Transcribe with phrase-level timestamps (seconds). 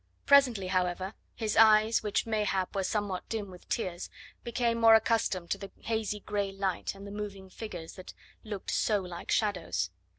[0.25, 4.09] Presently, however, his eyes, which mayhap were somewhat dim with tears,
[4.43, 8.99] became more accustomed to the hazy grey light and the moving figures that looked so
[8.99, 9.91] like shadows.